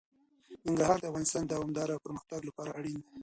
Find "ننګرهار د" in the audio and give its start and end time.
0.65-1.05